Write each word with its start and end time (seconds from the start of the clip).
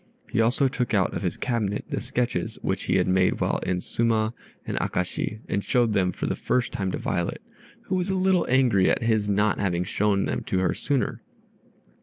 He 0.31 0.41
also 0.41 0.67
took 0.67 0.95
out 0.95 1.13
of 1.13 1.21
his 1.21 1.37
cabinet 1.37 1.85
the 1.91 2.01
sketches 2.01 2.57
which 2.63 2.85
he 2.85 2.95
had 2.95 3.07
made 3.07 3.39
while 3.39 3.59
in 3.59 3.81
Suma 3.81 4.33
and 4.65 4.75
Akashi, 4.79 5.41
and 5.47 5.63
showed 5.63 5.93
them 5.93 6.11
for 6.11 6.25
the 6.25 6.35
first 6.35 6.73
time 6.73 6.91
to 6.93 6.97
Violet, 6.97 7.43
who 7.83 7.93
was 7.97 8.09
a 8.09 8.15
little 8.15 8.47
angry 8.49 8.89
at 8.89 9.03
his 9.03 9.29
not 9.29 9.59
having 9.59 9.83
shown 9.83 10.25
them 10.25 10.41
to 10.45 10.57
her 10.57 10.73
sooner. 10.73 11.21